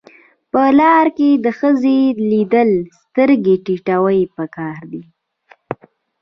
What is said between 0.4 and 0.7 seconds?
په